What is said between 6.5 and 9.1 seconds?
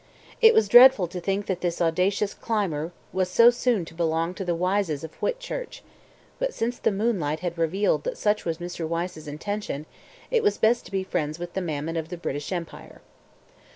since the moonlight had revealed that such was Mr.